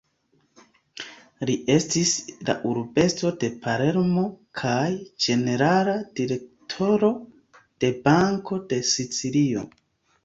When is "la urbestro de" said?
2.47-3.49